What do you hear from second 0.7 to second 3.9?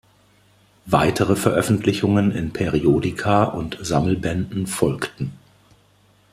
Weitere Veröffentlichungen in "Periodika" und